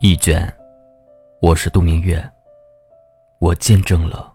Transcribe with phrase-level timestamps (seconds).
[0.00, 0.52] 一卷，
[1.40, 2.22] 我是杜明月。
[3.38, 4.34] 我见证了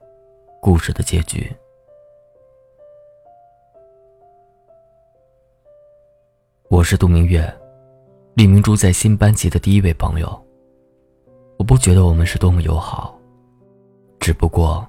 [0.61, 1.53] 故事的结局。
[6.69, 7.53] 我是杜明月，
[8.35, 10.45] 李明珠在新班级的第一位朋友。
[11.57, 13.19] 我不觉得我们是多么友好，
[14.19, 14.87] 只不过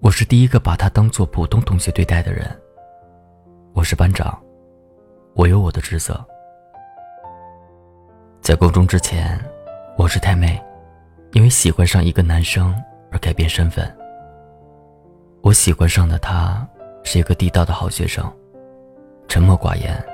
[0.00, 2.44] 我是第一个把他当做普通同学对待的人。
[3.72, 4.38] 我是班长，
[5.34, 6.22] 我有我的职责。
[8.42, 9.38] 在高中之前，
[10.02, 10.60] 我是太妹，
[11.30, 12.74] 因为喜欢上一个男生
[13.12, 13.88] 而改变身份。
[15.42, 16.68] 我喜欢上的他
[17.04, 18.24] 是一个地道的好学生，
[19.28, 20.04] 沉默寡言，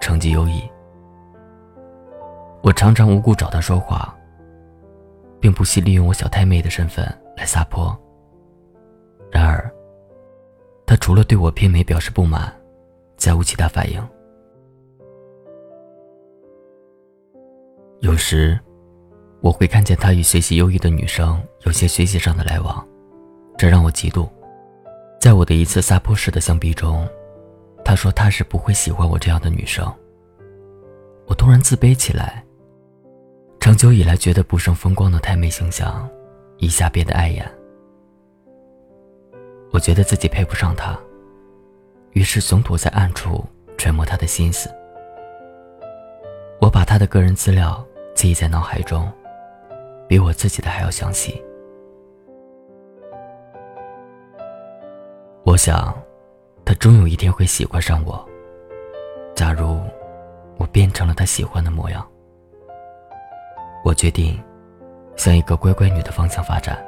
[0.00, 0.60] 成绩优异。
[2.64, 4.12] 我常常无故找他说话，
[5.38, 7.96] 并不惜利用我小太妹的身份来撒泼。
[9.30, 9.72] 然而，
[10.84, 12.52] 他除了对我偏美表示不满，
[13.16, 14.08] 再无其他反应。
[18.00, 18.58] 有时，
[19.40, 22.86] 我会看见他与学习优异的女生有些学习上的来往，
[23.56, 24.28] 这让我嫉妒。
[25.20, 27.08] 在我的一次撒泼式的相逼中，
[27.84, 29.86] 他说他是不会喜欢我这样的女生。
[31.26, 32.44] 我突然自卑起来。
[33.60, 36.08] 长久以来觉得不胜风光的太妹形象，
[36.56, 37.46] 一下变得碍眼。
[39.72, 40.98] 我觉得自己配不上他，
[42.12, 43.44] 于是总躲在暗处
[43.76, 44.70] 揣摩他的心思。
[46.60, 47.84] 我把他的个人资料。
[48.14, 49.08] 记忆在脑海中，
[50.08, 51.40] 比我自己的还要详细。
[55.44, 55.94] 我想，
[56.64, 58.26] 他终有一天会喜欢上我。
[59.34, 59.80] 假如
[60.56, 62.04] 我变成了他喜欢的模样，
[63.84, 64.42] 我决定
[65.14, 66.82] 向一个乖乖女的方向发展，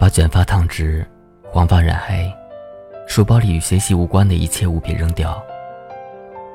[0.00, 1.06] 把卷发烫直，
[1.50, 2.32] 黄发染黑，
[3.06, 5.42] 书包里与学习无关的一切物品扔掉。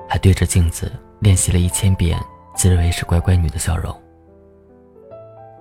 [0.09, 2.18] 还对着镜子练习了一千遍，
[2.58, 3.95] 自认为是乖乖女的笑容。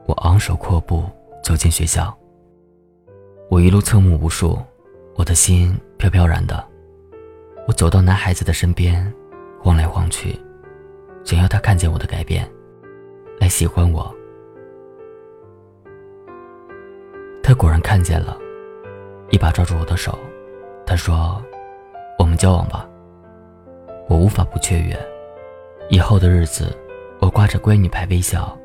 [0.06, 1.04] 我昂首阔步
[1.42, 2.16] 走进学校，
[3.50, 4.58] 我一路侧目无数，
[5.14, 6.66] 我的心飘飘然的。
[7.68, 9.12] 我走到男孩子的身边，
[9.62, 10.40] 晃来晃去，
[11.22, 12.50] 想要他看见我的改变，
[13.38, 14.10] 来喜欢我。
[17.42, 18.38] 他果然看见了，
[19.30, 20.18] 一把抓住我的手，
[20.86, 21.42] 他说
[22.18, 22.88] ：“我们交往吧。”
[24.08, 24.98] 我无法不雀跃。
[25.88, 26.76] 以后的日子，
[27.20, 28.56] 我挂着乖女牌微笑，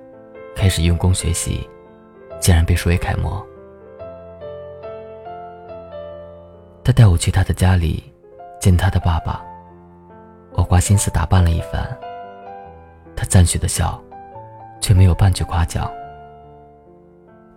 [0.55, 1.67] 开始用功学习，
[2.39, 3.45] 竟然被视为楷模。
[6.83, 8.03] 他带我去他的家里，
[8.59, 9.43] 见他的爸爸。
[10.53, 11.85] 我花心思打扮了一番。
[13.15, 14.01] 他赞许的笑，
[14.79, 15.91] 却没有半句夸奖。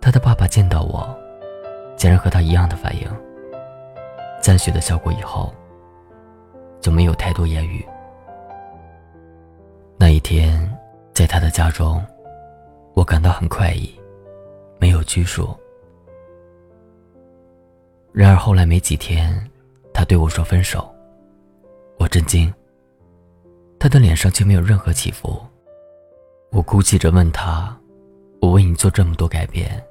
[0.01, 1.17] 他的爸爸见到我，
[1.95, 3.07] 竟然和他一样的反应。
[4.41, 5.53] 赞许的笑过以后。
[6.81, 7.83] 就没有太多言语。
[9.97, 10.53] 那一天，
[11.15, 12.05] 在他的家中，
[12.93, 13.89] 我感到很快意，
[14.77, 15.55] 没有拘束。
[18.11, 19.33] 然而后来没几天，
[19.93, 20.93] 他对我说分手，
[21.97, 22.53] 我震惊。
[23.79, 25.41] 他的脸上却没有任何起伏。
[26.51, 27.73] 我哭泣着问他
[28.41, 29.81] ：“我为你做这么多改变，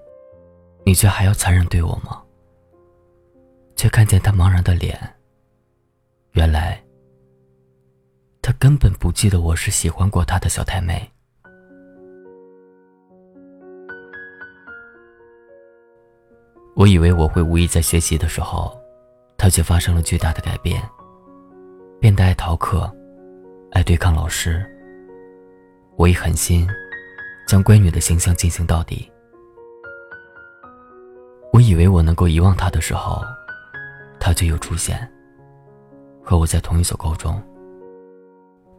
[0.84, 2.22] 你却还要残忍对我吗？”
[3.76, 5.00] 却看见他茫然的脸。
[6.32, 6.78] 原来。
[8.42, 11.10] 他根本不记得我是喜欢过他的小太妹。
[16.76, 18.76] 我以为我会无意在学习的时候，
[19.38, 20.82] 他却发生了巨大的改变，
[22.00, 22.92] 变得爱逃课，
[23.70, 24.64] 爱对抗老师。
[25.96, 26.68] 我一狠心，
[27.46, 29.08] 将闺女的形象进行到底。
[31.52, 33.22] 我以为我能够遗忘他的时候，
[34.18, 35.08] 他却又出现，
[36.24, 37.40] 和我在同一所高中。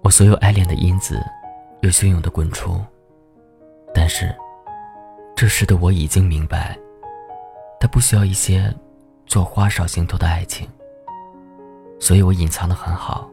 [0.03, 1.17] 我所有爱恋的因子，
[1.81, 2.77] 又汹涌的滚出。
[3.93, 4.35] 但是，
[5.33, 6.77] 这时的我已经明白，
[7.85, 8.75] 他不需要一些
[9.27, 10.67] 做花哨行头的爱情。
[11.99, 13.29] 所以我隐藏的很好。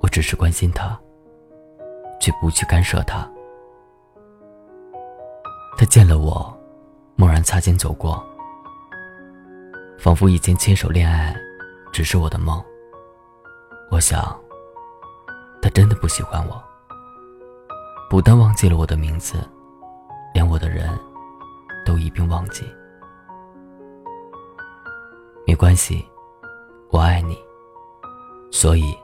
[0.00, 0.98] 我只是关心他，
[2.18, 3.24] 却不去干涉他。
[5.76, 6.52] 他见了我，
[7.14, 8.20] 蓦然擦肩走过，
[9.96, 11.36] 仿佛以前牵手恋爱
[11.92, 12.60] 只是我的梦。
[13.92, 14.36] 我想。
[15.62, 16.60] 他真的不喜欢我，
[18.10, 19.38] 不但忘记了我的名字，
[20.34, 20.98] 连我的人
[21.86, 22.66] 都一并忘记。
[25.48, 26.06] 没关系，
[26.90, 27.34] 我爱你，
[28.52, 28.94] 所以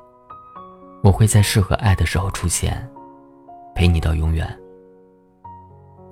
[1.03, 2.87] 我会在适合爱的时候出现，
[3.75, 4.47] 陪你到永远。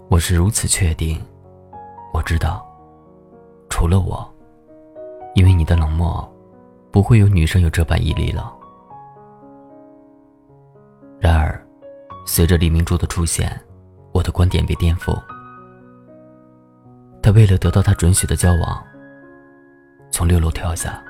[0.08, 1.20] 我是如此确定，
[2.14, 2.66] 我知道，
[3.68, 4.26] 除了我，
[5.34, 6.26] 因为你的冷漠，
[6.90, 8.56] 不会有女生有这般毅力了。
[11.20, 11.62] 然而，
[12.24, 13.52] 随着李明珠的出现，
[14.12, 15.14] 我的观点被颠覆。
[17.22, 18.82] 他为了得到他准许的交往，
[20.12, 21.02] 从六楼跳下。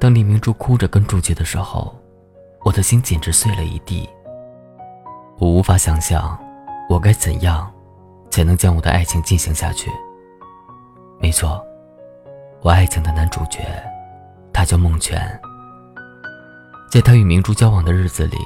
[0.00, 1.94] 当李明珠哭着跟住去的时候，
[2.64, 4.08] 我的心简直碎了一地。
[5.38, 6.36] 我无法想象，
[6.88, 7.72] 我该怎样，
[8.30, 9.90] 才能将我的爱情进行下去。
[11.20, 11.64] 没错，
[12.62, 13.60] 我爱情的男主角，
[14.52, 15.40] 他叫孟泉。
[16.90, 18.36] 在他与明珠交往的日子里。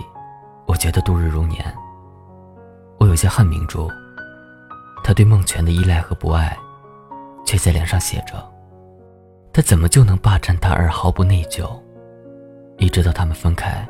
[0.67, 1.65] 我觉得度日如年。
[2.99, 3.89] 我有些恨明珠，
[5.05, 6.59] 他对孟泉的依赖和不爱，
[7.45, 8.35] 却在脸上写着。
[9.57, 11.67] 他怎么就能霸占她而毫不内疚？
[12.77, 13.89] 一直到他们分开，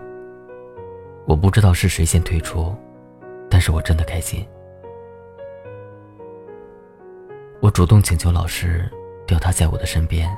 [1.26, 2.72] 我不知道是谁先退出，
[3.50, 4.46] 但是我真的开心。
[7.60, 8.88] 我主动请求老师
[9.26, 10.30] 调他在我的身边，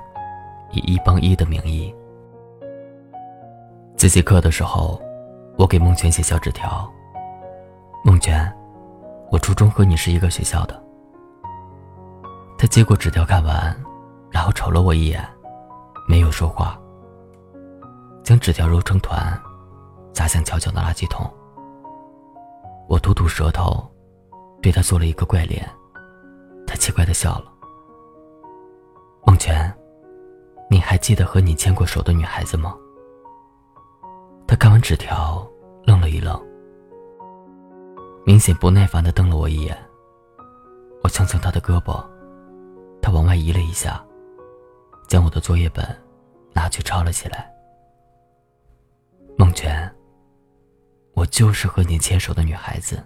[0.72, 1.94] 以一帮一的名义。
[3.98, 4.98] 自习课的时候。
[5.58, 6.88] 我给孟泉写小纸条。
[8.04, 8.50] 孟泉，
[9.28, 10.82] 我初中和你是一个学校的。
[12.56, 13.76] 他接过纸条看完，
[14.30, 15.26] 然后瞅了我一眼，
[16.06, 16.78] 没有说话。
[18.22, 19.40] 将纸条揉成团，
[20.12, 21.30] 砸向墙角的垃圾桶。
[22.88, 23.86] 我吐吐舌头，
[24.62, 25.68] 对他做了一个怪脸。
[26.66, 27.52] 他奇怪的笑了。
[29.24, 29.74] 孟泉，
[30.70, 32.74] 你还记得和你牵过手的女孩子吗？
[34.46, 35.46] 他看完纸条，
[35.84, 36.38] 愣了一愣，
[38.24, 39.76] 明显不耐烦的瞪了我一眼。
[41.02, 42.04] 我蹭蹭他的胳膊，
[43.00, 44.02] 他往外移了一下，
[45.08, 45.84] 将我的作业本
[46.52, 47.50] 拿去抄了起来。
[49.36, 49.90] 孟泉，
[51.14, 53.04] 我就是和你牵手的女孩子。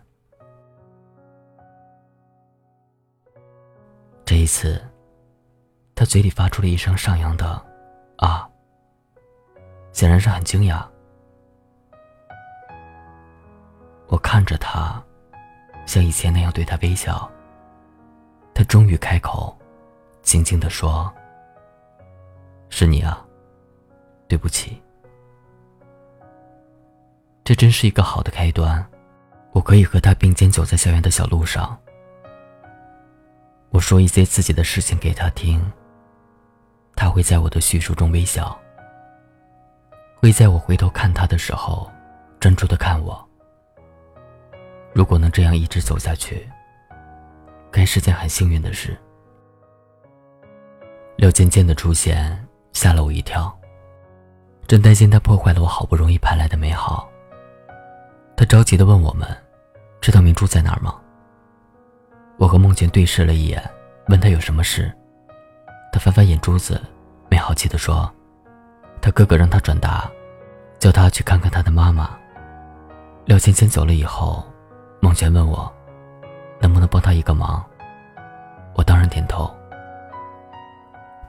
[4.24, 4.82] 这一次，
[5.94, 7.62] 他嘴里发出了一声上扬的
[8.18, 8.48] “啊”，
[9.92, 10.84] 显然是很惊讶。
[14.08, 15.02] 我看着他，
[15.86, 17.30] 像以前那样对他微笑。
[18.54, 19.56] 他终于开口，
[20.22, 21.12] 轻轻地说
[22.74, 23.22] ：“是你啊，
[24.26, 24.80] 对不起。”
[27.44, 28.82] 这真是一个好的开端，
[29.52, 31.78] 我可以和他并肩走在校园的小路上。
[33.68, 35.62] 我说一些自己的事情给他听，
[36.96, 38.58] 他会在我的叙述中微笑，
[40.16, 41.90] 会在我回头看他的时候，
[42.40, 43.22] 专注的看我。
[44.94, 46.48] 如果能这样一直走下去，
[47.70, 48.96] 该是件很幸运的事。
[51.16, 53.56] 廖渐渐的出现吓了我一跳，
[54.66, 57.08] 真担心他破坏了我好不容易盼来的美好。
[58.36, 59.28] 他着急的问我们
[60.00, 60.94] ：“知道明珠在哪吗？”
[62.38, 63.62] 我和孟泉对视了一眼，
[64.08, 64.92] 问他有什么事。
[65.92, 66.80] 他翻翻眼珠子，
[67.28, 68.10] 没好气的说
[69.00, 70.10] ：“他哥哥让他转达，
[70.78, 72.10] 叫他去看看他的妈妈。”
[73.26, 74.44] 廖芊芊走了以后。
[75.04, 75.70] 孟泉问我，
[76.60, 77.60] 能不能帮他一个忙？
[78.74, 79.52] 我当然点头。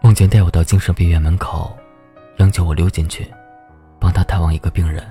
[0.03, 1.73] 孟泉带我到精神病院门口，
[2.35, 3.25] 央求我溜进去，
[4.01, 5.01] 帮他探望一个病人。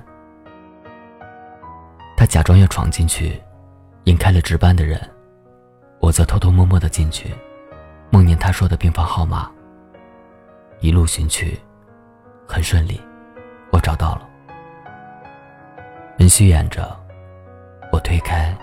[2.15, 3.41] 他假装要闯进去，
[4.03, 5.01] 引开了值班的人，
[5.99, 7.33] 我则偷偷摸摸的进去，
[8.11, 9.49] 梦念他说的病房号码。
[10.79, 11.59] 一路寻去，
[12.47, 13.01] 很顺利，
[13.71, 14.29] 我找到了。
[16.19, 16.95] 门虚掩着。
[17.91, 18.55] 我推开，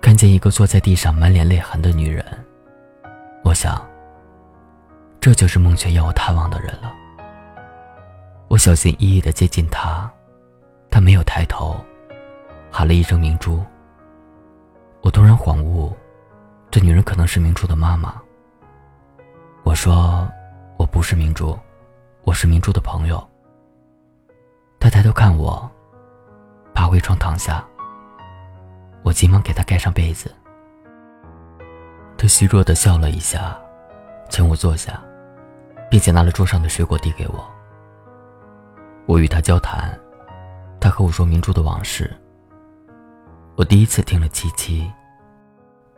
[0.00, 2.24] 看见一个坐在地上满脸泪痕的女人。
[3.44, 3.88] 我想，
[5.20, 6.90] 这就是孟泉要我探望的人了。
[8.48, 10.10] 我小心翼翼地接近他，
[10.90, 11.76] 他没有抬头，
[12.70, 13.62] 喊了一声“明珠”。
[15.02, 15.94] 我突然恍悟，
[16.70, 18.14] 这女人可能是明珠的妈妈。
[19.62, 20.26] 我说
[20.78, 21.56] ：“我不是明珠，
[22.22, 23.22] 我是明珠的朋友。”
[24.80, 25.70] 她抬头看我，
[26.72, 27.62] 爬回床躺下。
[29.02, 30.34] 我急忙给他盖上被子。
[32.16, 33.58] 他虚弱的笑了一下，
[34.28, 35.00] 请我坐下，
[35.90, 37.44] 并且拿了桌上的水果递给我。
[39.06, 39.98] 我与他交谈，
[40.80, 42.10] 他和我说明珠的往事。
[43.56, 44.90] 我第一次听了七七，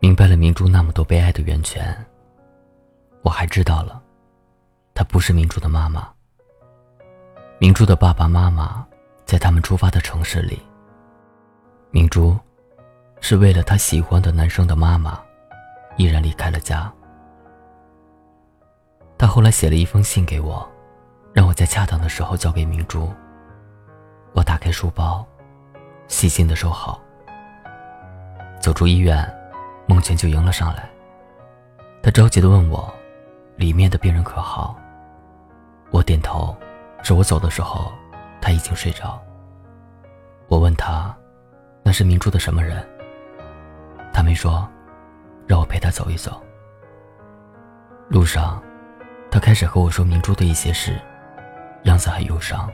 [0.00, 1.94] 明白了明珠那么多悲哀的源泉。
[3.20, 4.02] 我还知道了，
[4.94, 6.08] 她不是明珠的妈妈。
[7.58, 8.84] 明珠的爸爸妈妈
[9.24, 10.60] 在他们出发的城市里。
[11.90, 12.36] 明珠。
[13.24, 15.16] 是为了她喜欢的男生的妈妈，
[15.96, 16.92] 毅然离开了家。
[19.22, 20.68] 他后来写了一封信给我，
[21.32, 23.08] 让我在恰当的时候交给明珠。
[24.32, 25.24] 我打开书包，
[26.08, 27.00] 细心的收好。
[28.60, 29.24] 走出医院，
[29.86, 30.90] 孟泉就迎了上来。
[32.02, 32.92] 他着急的问我，
[33.54, 34.76] 里面的病人可好？
[35.92, 36.56] 我点头，
[37.04, 37.92] 是我走的时候，
[38.40, 39.22] 他已经睡着。
[40.48, 41.14] 我问他。
[41.84, 42.82] 那那是明珠的什么人？
[44.14, 44.66] 他没说，
[45.46, 46.42] 让我陪他走一走。
[48.08, 48.62] 路上，
[49.32, 51.00] 他开始和我说明珠的一些事，
[51.84, 52.70] 样子很忧伤。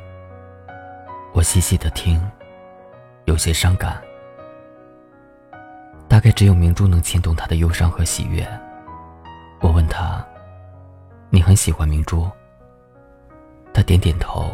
[1.32, 2.20] 我细细的听，
[3.26, 4.02] 有些伤感。
[6.08, 8.44] 大概只有明珠能牵动他的忧伤和喜悦。
[9.60, 10.26] 我问他
[11.30, 12.28] ：“你很喜欢明珠？”
[13.72, 14.50] 他点点头，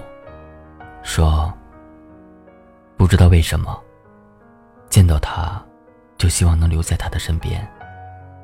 [1.02, 1.50] 说
[2.98, 3.82] ：“不知道为什么，
[4.90, 5.58] 见到他，
[6.18, 7.66] 就希望能留在他的身边，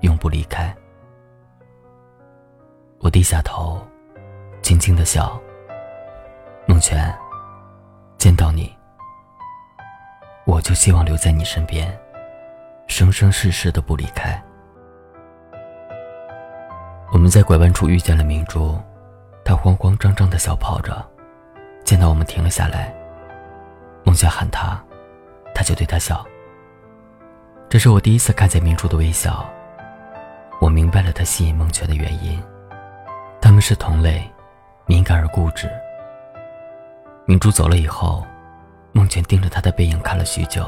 [0.00, 0.74] 永不离开。”
[3.02, 3.80] 我低下头，
[4.60, 5.40] 轻轻的笑。
[6.66, 7.12] 梦泉，
[8.18, 8.70] 见到你，
[10.44, 11.98] 我就希望留在你身边。
[12.88, 14.40] 生生世世的不离开。
[17.10, 18.78] 我们在拐弯处遇见了明珠，
[19.44, 21.02] 她慌慌张张的小跑着，
[21.84, 22.94] 见到我们停了下来。
[24.04, 24.78] 梦泉喊她，
[25.54, 26.22] 她就对他笑。
[27.70, 29.48] 这是我第一次看见明珠的微笑，
[30.60, 32.42] 我明白了她吸引梦泉的原因，
[33.40, 34.30] 他们是同类，
[34.86, 35.68] 敏感而固执。
[37.26, 38.24] 明珠走了以后，
[38.92, 40.64] 梦泉盯着她的背影看了许久，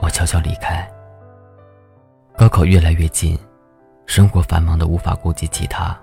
[0.00, 0.86] 我悄悄离开。
[2.36, 3.38] 高考越来越近，
[4.04, 5.96] 生活繁忙的无法顾及其他。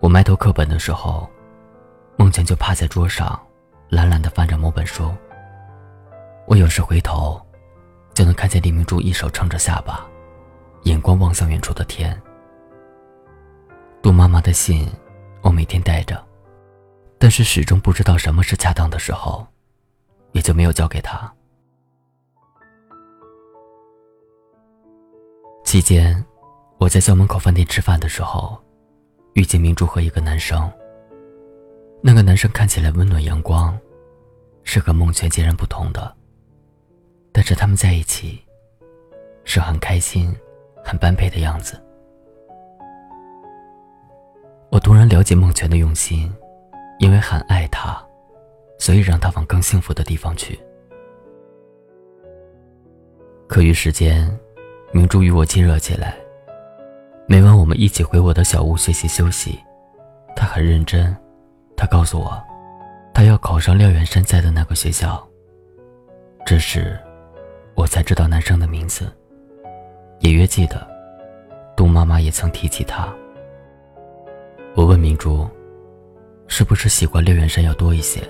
[0.00, 1.28] 我埋头课本的时候，
[2.16, 3.40] 梦泉就趴在桌上，
[3.88, 5.10] 懒懒地翻着某本书。
[6.46, 7.40] 我有时回头，
[8.12, 10.06] 就能看见李明珠一手撑着下巴，
[10.82, 12.20] 眼光望向远处的天。
[14.02, 14.90] 杜妈妈的信，
[15.42, 16.20] 我每天带着，
[17.18, 19.46] 但是始终不知道什么是恰当的时候，
[20.32, 21.32] 也就没有交给她。
[25.64, 26.22] 期间，
[26.78, 28.60] 我在校门口饭店吃饭的时候，
[29.34, 30.68] 遇见明珠和一个男生。
[32.02, 33.78] 那个男生看起来温暖阳光，
[34.64, 36.12] 是和梦泉截然不同的。
[37.30, 38.42] 但是他们在一起，
[39.44, 40.34] 是很开心、
[40.84, 41.80] 很般配的样子。
[44.72, 46.32] 我突然了解孟泉的用心，
[46.98, 48.02] 因为很爱他，
[48.78, 50.58] 所以让他往更幸福的地方去。
[53.46, 54.28] 课余时间。
[54.94, 56.14] 明珠与我亲热起来。
[57.26, 59.58] 每晚我们一起回我的小屋学习休息，
[60.36, 61.16] 他很认真。
[61.74, 62.38] 他告诉我，
[63.14, 65.26] 他要考上廖远山在的那个学校。
[66.44, 67.00] 这时，
[67.74, 69.10] 我才知道男生的名字。
[70.20, 70.86] 隐约记得，
[71.74, 73.10] 杜妈妈也曾提起他。
[74.74, 75.46] 我问明珠，
[76.46, 78.22] 是不是喜欢六远山要多一些？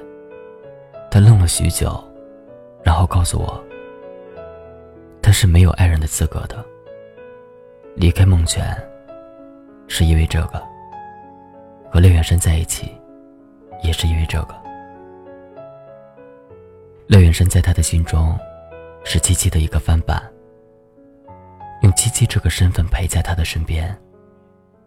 [1.08, 2.02] 他愣了许久，
[2.82, 3.62] 然后告诉我。
[5.22, 6.64] 他是没有爱人的资格的。
[7.94, 8.76] 离开孟泉，
[9.86, 10.58] 是因为这个；
[11.92, 12.90] 和六远山在一起，
[13.84, 14.54] 也是因为这个。
[17.06, 18.36] 廖远山在他的心中，
[19.04, 20.20] 是七七的一个翻版。
[21.82, 23.96] 用七七这个身份陪在他的身边，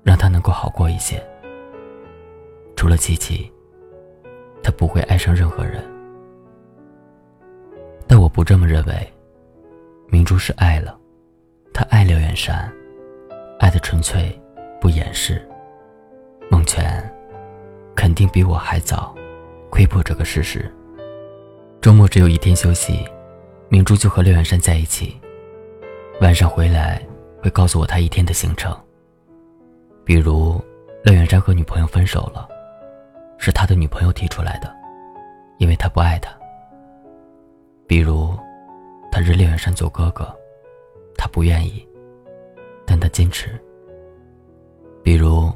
[0.04, 1.26] 让他能够好过一些。
[2.86, 3.52] 除了琪琪，
[4.62, 5.84] 他不会爱上任何人。
[8.06, 9.14] 但我不这么认为。
[10.08, 10.96] 明珠是爱了，
[11.74, 12.72] 她爱廖远山，
[13.58, 14.40] 爱的纯粹，
[14.80, 15.44] 不掩饰。
[16.48, 17.04] 孟泉
[17.96, 19.16] 肯定比我还早
[19.72, 20.72] 窥破这个事实。
[21.82, 23.04] 周末只有一天休息，
[23.68, 25.20] 明珠就和廖远山在一起。
[26.22, 27.04] 晚上回来
[27.42, 28.80] 会告诉我他一天的行程。
[30.04, 30.64] 比如，
[31.04, 32.48] 廖远山和女朋友分手了，
[33.38, 34.74] 是他的女朋友提出来的，
[35.58, 36.32] 因为他不爱他。
[37.88, 38.38] 比如。
[39.12, 40.28] 他认廖远山做哥哥，
[41.18, 41.88] 他不愿意，
[42.86, 43.58] 但他坚持。
[45.02, 45.50] 比如，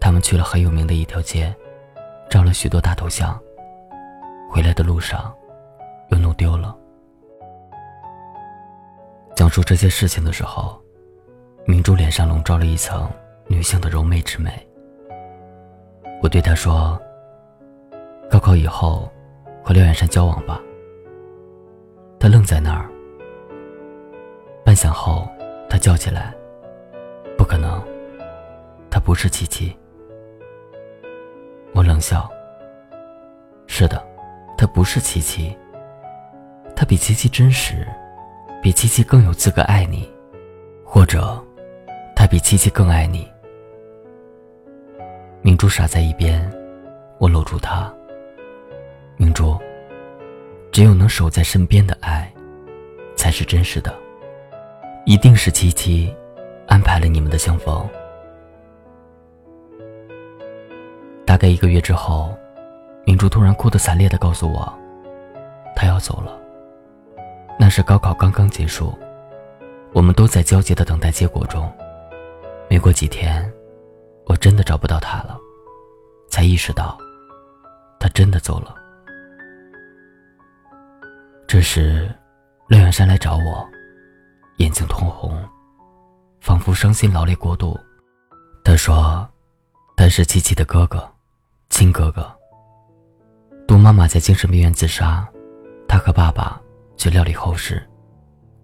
[0.00, 1.54] 他们去了很有名的一条街，
[2.28, 3.40] 照了许多大头像。
[4.50, 5.32] 回来的路上，
[6.10, 6.76] 又弄丢了。
[9.36, 10.76] 讲述这些事情的时候，
[11.64, 13.08] 明珠脸上笼罩了一层
[13.46, 14.50] 女性的柔媚之美。
[16.20, 17.00] 我对她说
[18.38, 19.10] ：“高考以后，
[19.64, 20.60] 和廖远山交往吧。”
[22.20, 22.88] 他愣在那儿，
[24.64, 25.28] 半晌后，
[25.68, 26.32] 他叫起来
[27.36, 27.82] ：“不可能，
[28.88, 29.76] 他不是七七。”
[31.74, 32.30] 我冷笑
[33.66, 34.00] ：“是的，
[34.56, 35.52] 他不是七七。
[36.76, 37.88] 他比七七真实，
[38.62, 40.08] 比七七更有资格爱你，
[40.84, 41.44] 或者，
[42.14, 43.28] 他比七七更爱你。”
[45.42, 46.48] 明珠傻在一边，
[47.18, 47.92] 我搂住他。
[49.18, 49.58] 明珠。
[50.70, 52.32] 只有能守在身边的爱，
[53.16, 53.92] 才是真实的。
[55.04, 56.14] 一定是七七
[56.66, 57.88] 安排了你们的相逢。
[61.26, 62.32] 大概一个月之后，
[63.04, 64.72] 明珠突然哭得惨烈的告诉我，
[65.74, 66.38] 她要走了。
[67.58, 68.96] 那是高考刚刚结束，
[69.92, 71.68] 我们都在焦急的等待结果中。
[72.68, 73.50] 没过几天，
[74.26, 75.36] 我真的找不到他了，
[76.28, 76.96] 才意识到，
[77.98, 78.76] 他真的走了。
[81.48, 82.06] 这时，
[82.68, 83.66] 乐远山来找我，
[84.58, 85.42] 眼睛通红，
[86.42, 87.74] 仿佛伤心劳累过度。
[88.62, 89.26] 他说
[89.96, 91.10] ：“他是七七的哥哥，
[91.70, 92.30] 亲哥哥。
[93.66, 95.26] 杜妈妈在精神病院自杀，
[95.88, 96.60] 他和爸爸
[96.98, 97.82] 去料理后事，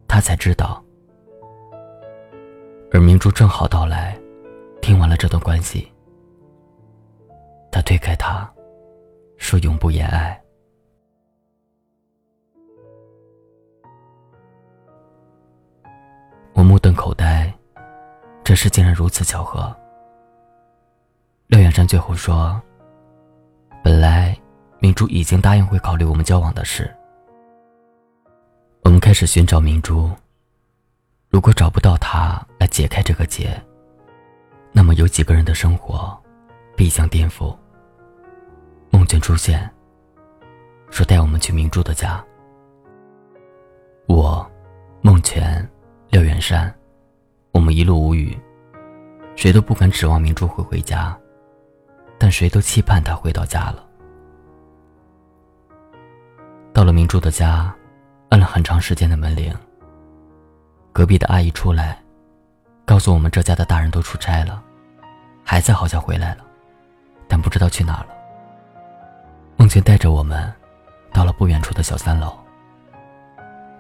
[0.07, 0.85] 他才知道。
[2.93, 4.15] 而明珠正好到来，
[4.83, 5.91] 听完了这段关系，
[7.73, 8.47] 他推开他，
[9.39, 10.39] 说永不言爱。
[16.55, 17.53] 我目瞪口呆，
[18.43, 19.75] 这事竟然如此巧合。”
[21.49, 22.61] 廖远山最后说
[23.85, 24.37] ：“本来
[24.79, 26.93] 明珠已经答应会考虑我们交往的事。
[28.83, 30.11] 我们开始寻找明珠。
[31.29, 33.61] 如果找不到她来解开这个结，
[34.73, 36.17] 那么有几个人的生活
[36.77, 37.55] 必将颠覆。
[38.91, 39.69] 梦泉出现，
[40.91, 42.25] 说带我们去明珠的家。
[44.07, 44.49] 我、
[45.01, 45.69] 孟泉、
[46.15, 46.73] 廖远山，
[47.51, 48.39] 我们一路无语，
[49.35, 51.13] 谁都不敢指望明珠会回家。”
[52.19, 53.85] 但谁都期盼他回到家了。
[56.73, 57.75] 到了明珠的家，
[58.29, 59.53] 按了很长时间的门铃。
[60.93, 62.01] 隔壁的阿姨出来，
[62.85, 64.63] 告诉我们这家的大人都出差了，
[65.43, 66.45] 孩子好像回来了，
[67.27, 68.07] 但不知道去哪了。
[69.57, 70.49] 孟泉带着我们，
[71.13, 72.33] 到了不远处的小三楼。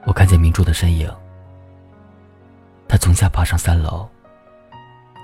[0.04, 1.08] 我看见明珠的身影。
[2.88, 4.08] 他从下爬上三楼，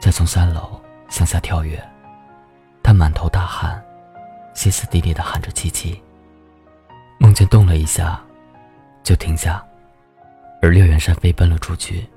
[0.01, 1.83] 再从三楼向下跳跃。
[2.83, 3.83] 他满头大汗，
[4.55, 6.03] 歇斯底里的喊着“七七”。
[7.19, 8.21] 梦见动了一下，
[9.03, 9.63] 就停下，
[10.63, 12.09] 而六元山飞奔了出去，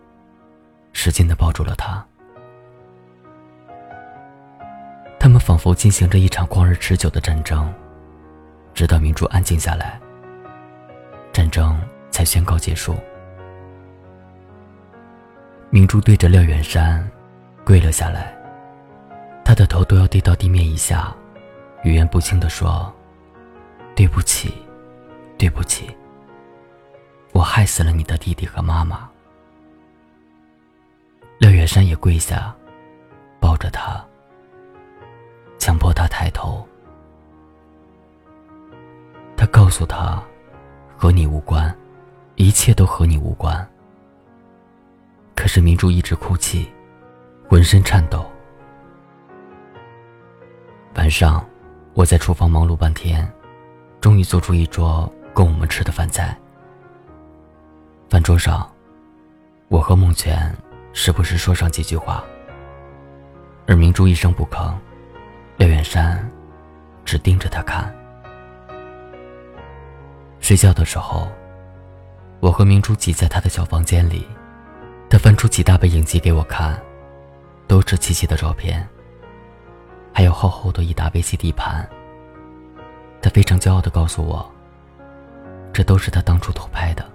[0.93, 2.03] 使劲的抱住了他。
[5.19, 7.71] 他们仿佛进行着一场旷日持久的战争，
[8.73, 9.99] 直到明珠安静下来，
[11.31, 11.79] 战争
[12.09, 12.97] 才宣告结束。
[15.73, 17.03] 明珠对着廖远山
[17.65, 18.31] 跪了下来。
[19.43, 21.11] 他的头都要低到地面以下，
[21.83, 22.93] 语言不清地说
[23.97, 24.53] ：“对不起，
[25.35, 25.89] 对不起，
[27.31, 29.09] 我害死了你的弟弟和妈妈。”
[31.41, 32.53] 廖远山也跪下，
[33.39, 33.99] 抱着他，
[35.57, 36.63] 强迫他抬头。
[39.35, 40.21] 他告诉他
[40.95, 41.75] ：“和你无关，
[42.35, 43.67] 一切都和你无关。”
[45.43, 46.71] 可是明珠一直哭泣，
[47.49, 48.25] 浑身颤抖。
[50.95, 51.45] 晚上，
[51.95, 53.29] 我在厨房忙碌半天，
[53.99, 56.33] 终于做出一桌供我们吃的饭菜。
[58.09, 58.71] 饭桌上，
[59.67, 60.49] 我和孟泉
[60.93, 62.23] 时不时说上几句话，
[63.67, 64.73] 而明珠一声不吭，
[65.57, 66.25] 廖远山
[67.03, 67.93] 只盯着他看。
[70.39, 71.29] 睡觉的时候，
[72.39, 74.25] 我和明珠挤在他的小房间里，
[75.13, 76.75] 他翻出几大本影集给我看，
[77.67, 78.83] 都是七七的照片。
[80.11, 81.87] 还有厚厚的一沓 VCD 盘。
[83.21, 84.51] 他非常骄傲地告诉我，
[85.71, 87.05] 这都是他当初偷拍的。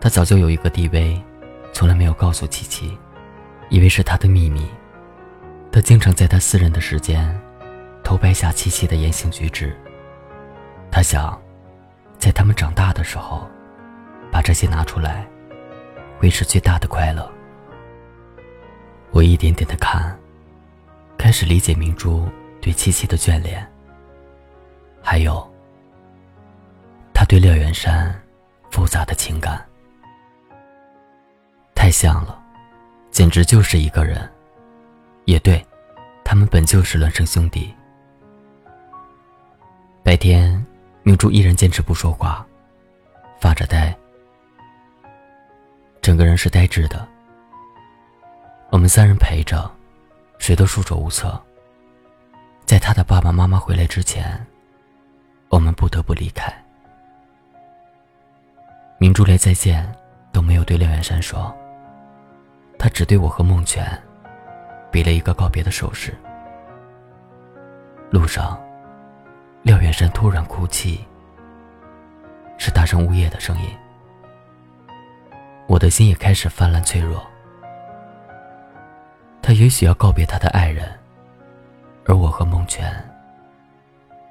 [0.00, 1.22] 他早就有一个 DV，
[1.72, 2.98] 从来没有告诉琪琪，
[3.68, 4.68] 以为是他的秘密。
[5.70, 7.32] 他经常在他私人的时间，
[8.02, 9.72] 偷拍下琪琪的言行举止。
[10.90, 11.40] 他想，
[12.18, 13.46] 在他们长大的时候，
[14.32, 15.24] 把这些拿出来，
[16.24, 17.30] 会是最大的快乐。
[19.10, 20.18] 我一点点的看。
[21.18, 22.26] 开始理解明珠
[22.62, 23.62] 对七七的眷恋，
[25.02, 25.46] 还有
[27.12, 28.18] 他对廖元山
[28.70, 29.62] 复杂的情感，
[31.74, 32.42] 太像了，
[33.10, 34.26] 简直就是一个人。
[35.26, 35.62] 也对，
[36.24, 37.74] 他们本就是孪生兄弟。
[40.02, 40.64] 白天，
[41.02, 42.46] 明珠依然坚持不说话，
[43.38, 43.94] 发着呆，
[46.04, 47.08] 整个人是呆滞的。
[48.68, 49.70] 我们三人陪着。
[50.36, 51.40] 谁都束手无策。
[52.66, 54.38] 在他的爸爸妈妈回来之前，
[55.48, 56.52] 我们不得不离开。
[58.98, 59.90] 明珠连再见
[60.32, 61.56] 都没有对廖远山说，
[62.78, 63.86] 他只对我和孟泉
[64.90, 66.14] 比了一个告别的手势。
[68.10, 68.62] 路上，
[69.62, 71.02] 廖远山突然哭泣，
[72.58, 73.70] 是大声呜咽的声音。
[75.66, 77.24] 我的心也开始泛滥脆弱。
[79.42, 80.88] 他也许要告别他的爱人，
[82.06, 82.92] 而我和孟泉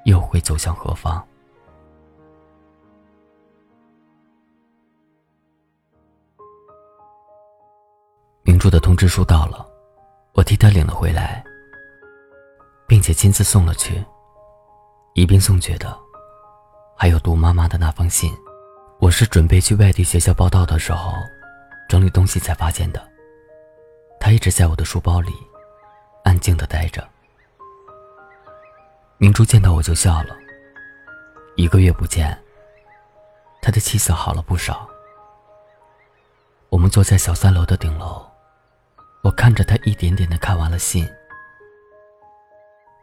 [0.04, 1.24] 又会走向何方？
[8.42, 9.66] 明珠的通知书到了，
[10.32, 11.44] 我替他领了回来，
[12.86, 14.04] 并且亲自送了去，
[15.14, 15.96] 一并送去的
[16.96, 18.32] 还有杜妈妈的那封信。
[19.04, 21.12] 我是准备去外地学校报道的时候，
[21.90, 23.06] 整理东西才发现的。
[24.18, 25.30] 他一直在我的书包里，
[26.22, 27.06] 安静的待着。
[29.18, 30.34] 明珠见到我就笑了。
[31.54, 32.34] 一个月不见，
[33.60, 34.88] 他的气色好了不少。
[36.70, 38.26] 我们坐在小三楼的顶楼，
[39.22, 41.06] 我看着他一点点的看完了信。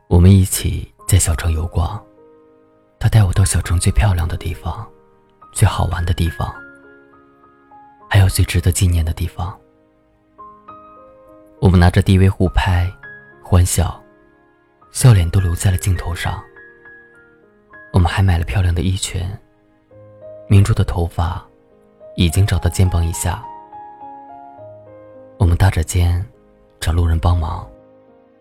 [0.08, 2.04] 我们一起在小城游逛，
[3.00, 4.92] 他带我到小城最漂亮的地方，
[5.52, 6.54] 最好玩的地方，
[8.10, 9.58] 还有最值得纪念的地方。
[11.60, 12.92] 我们拿着 DV 互拍，
[13.44, 14.02] 欢笑，
[14.92, 16.42] 笑脸都留在了镜头上。
[17.94, 19.24] 我们还买了漂亮的衣裙。
[20.48, 21.46] 明珠的头发
[22.16, 23.44] 已经长到肩膀以下。
[25.38, 26.26] 我们搭着肩，
[26.80, 27.66] 找路人帮忙，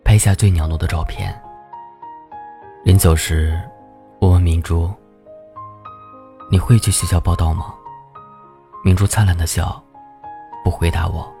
[0.03, 1.39] 拍下最袅娜的照片。
[2.83, 3.61] 临走时，
[4.19, 4.91] 我问明珠
[6.51, 7.73] ：“你会去学校报道吗？”
[8.83, 9.81] 明珠灿烂的笑，
[10.63, 11.31] 不回答我。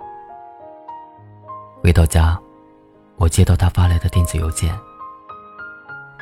[1.83, 2.39] 回到家，
[3.17, 4.73] 我接到他发来的电子邮件，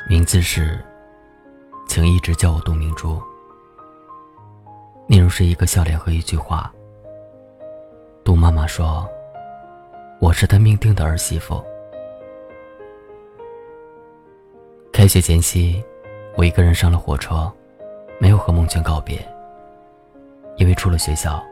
[0.08, 0.84] 名字是
[1.86, 3.22] ：“请一直叫我杜明珠。”
[5.06, 6.70] 内容是一个笑脸和一句话。
[8.24, 9.08] 杜妈妈说。
[10.22, 11.64] 我是他命定的儿媳妇。
[14.92, 15.82] 开学前夕，
[16.36, 17.50] 我一个人上了火车，
[18.20, 19.18] 没有和梦泉告别。
[20.56, 21.42] 因为出了学校，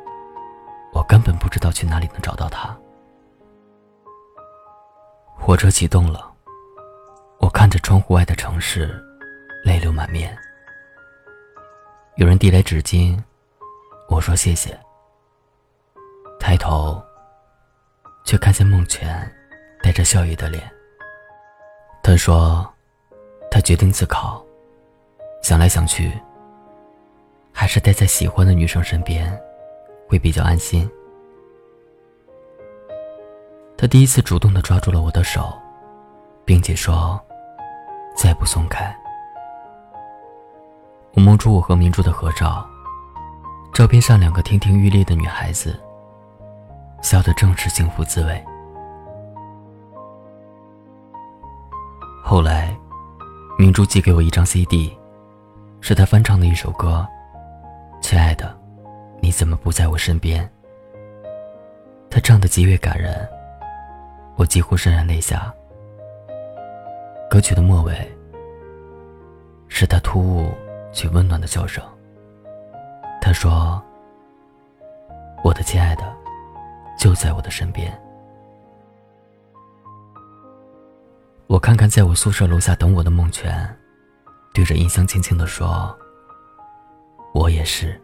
[0.93, 2.77] 我根本不知道去哪里能找到他。
[5.35, 6.31] 火车启动了，
[7.41, 9.03] 我看着窗户外的城市，
[9.65, 10.37] 泪流满面。
[12.17, 13.19] 有人递来纸巾，
[14.09, 14.79] 我说谢谢。
[16.39, 17.03] 抬头。
[18.25, 19.27] 却看见孟泉
[19.83, 20.71] 带着笑意的脸。
[22.03, 22.71] 他说
[23.51, 24.45] ：“他决定自考，
[25.43, 26.13] 想来想去，
[27.61, 29.37] 还是待在喜欢的女生身边，
[30.09, 30.89] 会比较安心。”
[33.77, 35.53] 他第一次主动的抓住了我的手，
[36.45, 37.21] 并且说
[38.15, 38.97] ：“再不松开。”
[41.15, 42.65] 我摸出我和明珠的合照，
[43.73, 45.77] 照片上两个亭亭玉立的女孩子。
[47.03, 48.45] 笑的正是幸福滋味。
[52.23, 52.73] 后来，
[53.59, 54.97] 明珠寄给我一张 CD，
[55.81, 57.05] 是她翻唱的一首歌，
[58.01, 58.57] 《亲爱的，
[59.21, 60.45] 你怎么不在我身边》。
[62.11, 63.29] 他唱的极为感人，
[64.37, 65.53] 我几乎潸然泪下。
[67.31, 67.95] 歌曲的末尾，
[69.69, 70.51] 是他突兀
[70.93, 71.85] 却温暖的笑声。
[73.21, 73.83] 他说
[75.45, 76.03] ：“我的亲爱的。”
[76.99, 77.97] 就在我的身边。
[81.47, 83.73] 我看看在我宿舍楼下等我的孟泉，
[84.53, 85.97] 对着音箱轻轻地说
[87.33, 88.01] ：“我也是。”